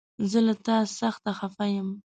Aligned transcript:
زه 0.31 0.39
له 0.47 0.53
تا 0.65 0.77
سخته 0.99 1.31
خفه 1.39 1.65
يم! 1.75 1.87